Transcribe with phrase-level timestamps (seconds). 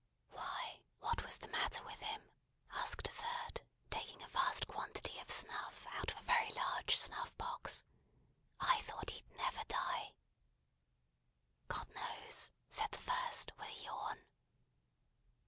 [0.31, 2.23] "Why, what was the matter with him?"
[2.71, 3.61] asked a third,
[3.91, 7.83] taking a vast quantity of snuff out of a very large snuff box.
[8.59, 10.15] "I thought he'd never die."
[11.67, 14.23] "God knows," said the first, with a yawn.